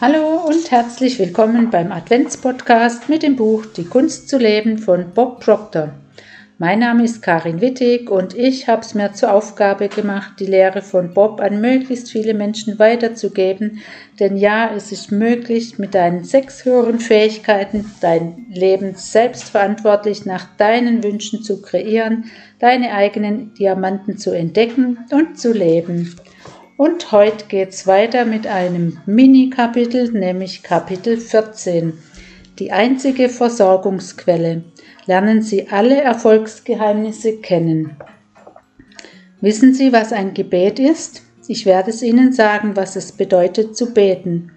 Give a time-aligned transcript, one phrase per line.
[0.00, 5.40] Hallo und herzlich willkommen beim Adventspodcast mit dem Buch Die Kunst zu leben von Bob
[5.40, 5.92] Proctor.
[6.56, 10.82] Mein Name ist Karin Wittig und ich habe es mir zur Aufgabe gemacht, die Lehre
[10.82, 13.80] von Bob an möglichst viele Menschen weiterzugeben.
[14.20, 21.02] Denn ja, es ist möglich, mit deinen sechs höheren Fähigkeiten dein Leben selbstverantwortlich nach deinen
[21.02, 22.26] Wünschen zu kreieren,
[22.60, 26.14] deine eigenen Diamanten zu entdecken und zu leben.
[26.78, 31.92] Und heute geht es weiter mit einem Mini-Kapitel, nämlich Kapitel 14.
[32.60, 34.62] Die einzige Versorgungsquelle.
[35.04, 37.96] Lernen Sie alle Erfolgsgeheimnisse kennen.
[39.40, 41.22] Wissen Sie, was ein Gebet ist?
[41.48, 44.52] Ich werde es Ihnen sagen, was es bedeutet zu beten.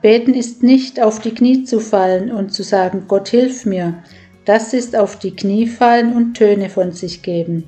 [0.00, 4.04] Beten ist nicht auf die Knie zu fallen und zu sagen, Gott hilf mir.
[4.44, 7.64] Das ist auf die Knie fallen und Töne von sich geben.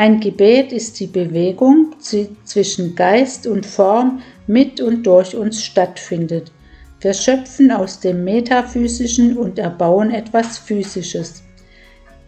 [0.00, 6.50] Ein Gebet ist die Bewegung zwischen Geist und Form mit und durch uns stattfindet.
[7.02, 11.42] Wir schöpfen aus dem Metaphysischen und erbauen etwas Physisches.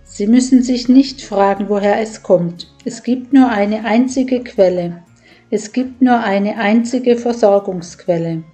[0.05, 2.71] Sie müssen sich nicht fragen, woher es kommt.
[2.85, 5.03] Es gibt nur eine einzige Quelle.
[5.49, 8.45] Es gibt nur eine einzige Versorgungsquelle.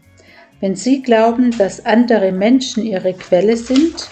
[0.60, 4.08] Wenn Sie glauben, dass andere Menschen Ihre Quelle sind,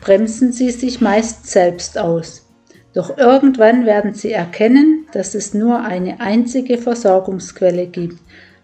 [0.00, 2.46] bremsen Sie sich meist selbst aus.
[2.92, 8.18] Doch irgendwann werden sie erkennen, dass es nur eine einzige Versorgungsquelle gibt,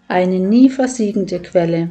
[0.09, 1.89] eine nie versiegende Quelle.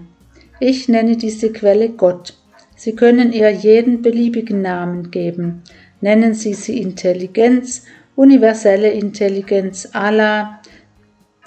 [0.61, 2.35] Ich nenne diese Quelle Gott.
[2.77, 5.63] Sie können ihr jeden beliebigen Namen geben.
[6.03, 7.85] Nennen Sie sie Intelligenz,
[8.17, 10.61] universelle Intelligenz, Allah,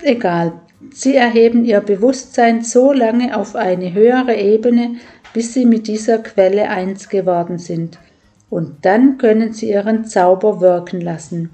[0.01, 0.53] egal.
[0.91, 4.95] Sie erheben ihr Bewusstsein so lange auf eine höhere Ebene,
[5.33, 7.99] bis sie mit dieser Quelle eins geworden sind
[8.50, 11.52] und dann können sie ihren Zauber wirken lassen.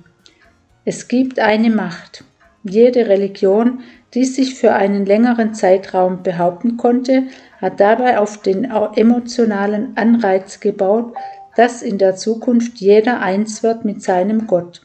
[0.85, 2.23] Es gibt eine Macht.
[2.63, 3.81] Jede Religion,
[4.13, 7.23] die sich für einen längeren Zeitraum behaupten konnte,
[7.59, 11.13] hat dabei auf den emotionalen Anreiz gebaut,
[11.55, 14.81] dass in der Zukunft jeder eins wird mit seinem Gott.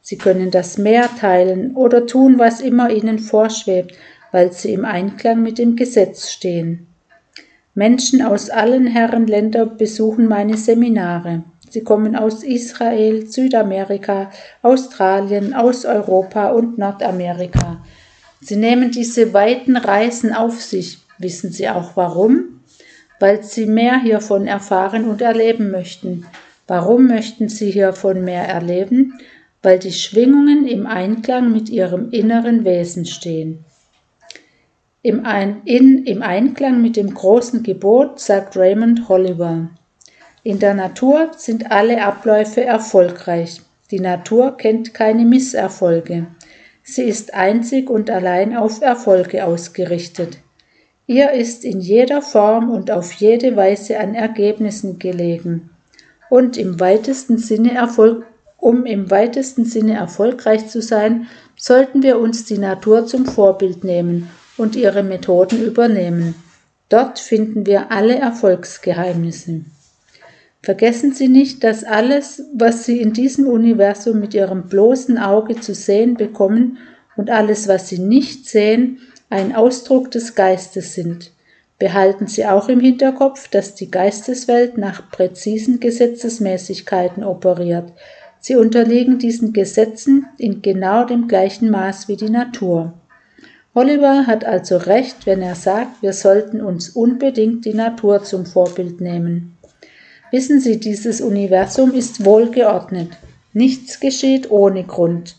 [0.00, 3.94] Sie können das Meer teilen oder tun, was immer ihnen vorschwebt,
[4.32, 6.86] weil sie im Einklang mit dem Gesetz stehen.
[7.74, 11.42] Menschen aus allen Herrenländern besuchen meine Seminare.
[11.74, 14.30] Sie kommen aus Israel, Südamerika,
[14.62, 17.82] Australien, aus Europa und Nordamerika.
[18.40, 20.98] Sie nehmen diese weiten Reisen auf sich.
[21.18, 22.60] Wissen Sie auch warum?
[23.18, 26.26] Weil Sie mehr hiervon erfahren und erleben möchten.
[26.68, 29.18] Warum möchten Sie hiervon mehr erleben?
[29.60, 33.64] Weil die Schwingungen im Einklang mit Ihrem inneren Wesen stehen.
[35.02, 39.70] Im, Ein in, Im Einklang mit dem großen Gebot, sagt Raymond Holliver.
[40.46, 43.62] In der Natur sind alle Abläufe erfolgreich.
[43.90, 46.26] Die Natur kennt keine Misserfolge.
[46.82, 50.36] Sie ist einzig und allein auf Erfolge ausgerichtet.
[51.06, 55.70] Ihr ist in jeder Form und auf jede Weise an Ergebnissen gelegen.
[56.28, 58.26] Und im weitesten Sinne Erfolg,
[58.58, 61.26] um im weitesten Sinne erfolgreich zu sein,
[61.56, 64.28] sollten wir uns die Natur zum Vorbild nehmen
[64.58, 66.34] und ihre Methoden übernehmen.
[66.90, 69.62] Dort finden wir alle Erfolgsgeheimnisse.
[70.64, 75.74] Vergessen Sie nicht, dass alles, was Sie in diesem Universum mit Ihrem bloßen Auge zu
[75.74, 76.78] sehen bekommen
[77.16, 81.32] und alles, was Sie nicht sehen, ein Ausdruck des Geistes sind.
[81.78, 87.92] Behalten Sie auch im Hinterkopf, dass die Geisteswelt nach präzisen Gesetzesmäßigkeiten operiert.
[88.40, 92.94] Sie unterliegen diesen Gesetzen in genau dem gleichen Maß wie die Natur.
[93.74, 99.02] Oliver hat also recht, wenn er sagt, wir sollten uns unbedingt die Natur zum Vorbild
[99.02, 99.53] nehmen.
[100.34, 103.10] Wissen Sie, dieses Universum ist wohlgeordnet.
[103.52, 105.36] Nichts geschieht ohne Grund.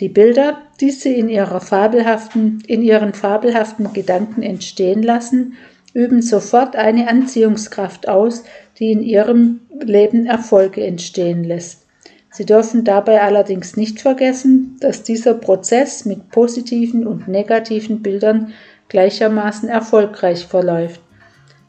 [0.00, 1.30] Die Bilder, die Sie in,
[1.62, 5.54] fabelhaften, in Ihren fabelhaften Gedanken entstehen lassen,
[5.94, 8.44] üben sofort eine Anziehungskraft aus,
[8.78, 11.86] die in Ihrem Leben Erfolge entstehen lässt.
[12.30, 18.52] Sie dürfen dabei allerdings nicht vergessen, dass dieser Prozess mit positiven und negativen Bildern
[18.90, 21.00] gleichermaßen erfolgreich verläuft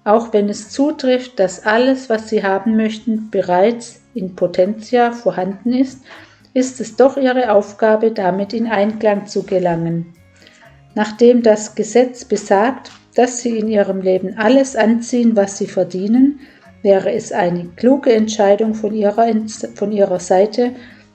[0.05, 6.01] auch wenn es zutrifft, dass alles, was Sie haben möchten, bereits in Potentia vorhanden ist,
[6.53, 10.13] ist es doch Ihre Aufgabe, damit in Einklang zu gelangen.
[10.93, 16.39] Nachdem das Gesetz besagt, dass Sie in Ihrem Leben alles anziehen, was Sie verdienen,
[16.83, 19.27] wäre es eine kluge Entscheidung von Ihrer,
[19.73, 20.71] von ihrer Seite,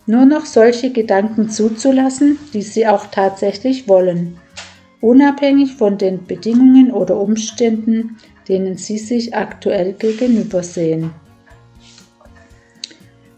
[0.06, 4.36] nur noch solche Gedanken zuzulassen, die Sie auch tatsächlich wollen,
[5.00, 8.16] unabhängig von den Bedingungen oder Umständen,
[8.48, 11.12] denen Sie sich aktuell gegenübersehen.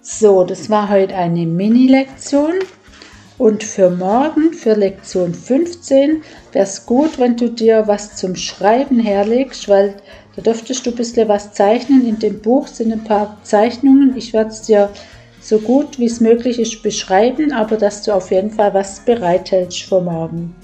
[0.00, 2.54] So, das war heute eine Mini-Lektion
[3.38, 6.22] Und für morgen, für Lektion 15,
[6.52, 9.94] wäre es gut, wenn du dir was zum Schreiben herlegst, weil
[10.36, 12.06] da dürftest du ein bisschen was zeichnen.
[12.06, 14.16] In dem Buch sind ein paar Zeichnungen.
[14.16, 14.90] Ich werde es dir
[15.40, 19.82] so gut wie es möglich ist beschreiben, aber dass du auf jeden Fall was bereithältst
[19.82, 20.54] für morgen.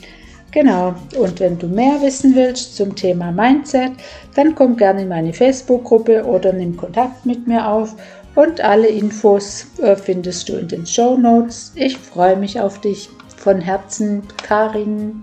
[0.60, 3.92] Genau, und wenn du mehr wissen willst zum Thema Mindset,
[4.34, 7.94] dann komm gerne in meine Facebook-Gruppe oder nimm Kontakt mit mir auf
[8.34, 11.70] und alle Infos äh, findest du in den Show Notes.
[11.76, 15.22] Ich freue mich auf dich von Herzen, Karin.